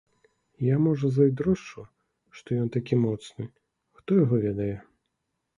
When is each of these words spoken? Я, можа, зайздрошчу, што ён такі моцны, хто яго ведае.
Я, 0.67 0.75
можа, 0.85 1.11
зайздрошчу, 1.17 1.83
што 2.39 2.49
ён 2.63 2.73
такі 2.77 3.01
моцны, 3.05 3.47
хто 4.01 4.19
яго 4.23 4.35
ведае. 4.49 4.73